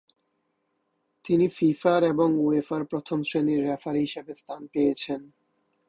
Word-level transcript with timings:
তিনি 1.25 1.45
ফিফার 1.49 2.01
এবং 2.03 2.29
উয়েফার 2.39 2.81
প্রথম 2.85 3.19
শ্রেণির 3.23 3.61
রেফারি 3.67 3.99
হিসেবে 3.99 4.31
স্থান 4.35 4.61
পেয়েছেন। 4.67 5.21